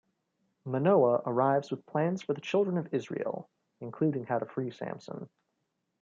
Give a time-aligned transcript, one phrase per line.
[0.65, 3.47] Manoah arrives with plans for the children of Israel,
[3.81, 5.29] including how to free Samson.